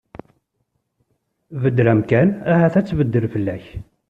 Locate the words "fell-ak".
3.33-3.65